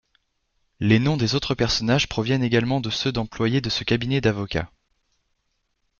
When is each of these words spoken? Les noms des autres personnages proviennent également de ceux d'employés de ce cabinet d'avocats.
Les 0.79 0.97
noms 0.97 1.15
des 1.15 1.35
autres 1.35 1.53
personnages 1.53 2.09
proviennent 2.09 2.41
également 2.41 2.81
de 2.81 2.89
ceux 2.89 3.11
d'employés 3.11 3.61
de 3.61 3.69
ce 3.69 3.83
cabinet 3.83 4.19
d'avocats. 4.19 4.71